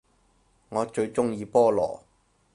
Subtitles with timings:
[0.69, 1.99] 我最鍾意菠蘿